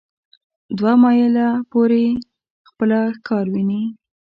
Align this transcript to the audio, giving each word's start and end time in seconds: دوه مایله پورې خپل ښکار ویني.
دوه 0.77 0.93
مایله 1.01 1.47
پورې 1.71 2.03
خپل 2.69 2.89
ښکار 3.15 3.45
ویني. 3.53 3.83